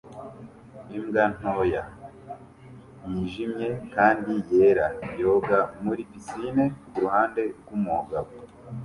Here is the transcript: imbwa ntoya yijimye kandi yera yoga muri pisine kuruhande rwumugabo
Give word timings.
imbwa 0.97 1.23
ntoya 1.35 1.83
yijimye 3.09 3.69
kandi 3.95 4.33
yera 4.53 4.87
yoga 5.21 5.59
muri 5.83 6.01
pisine 6.11 6.63
kuruhande 6.91 7.41
rwumugabo 7.59 8.31